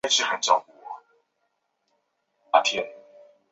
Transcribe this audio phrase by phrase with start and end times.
[0.03, 0.53] 出生于明尼苏达州
[2.53, 2.89] 亚历山大。